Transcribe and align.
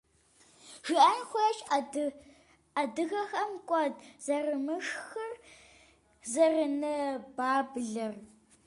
ЖыӀэн 0.85 1.19
хуейщ 1.29 1.57
адыгэхэм 2.81 3.51
куэд 3.67 3.93
зэрамышхыр, 4.25 5.33
зэрымыныбаблэр. 6.31 8.15